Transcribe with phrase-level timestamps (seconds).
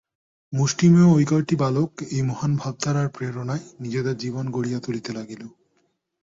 [0.53, 5.41] মুষ্টিমেয় ঐ কয়টি বালক এই মহান ভাবধারার প্রেরণায় নিজেদের জীবন গড়িয়া তুলিতে লাগিল।